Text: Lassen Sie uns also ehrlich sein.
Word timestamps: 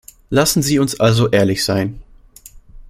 Lassen 0.31 0.63
Sie 0.63 0.79
uns 0.79 0.99
also 0.99 1.29
ehrlich 1.29 1.63
sein. 1.63 2.01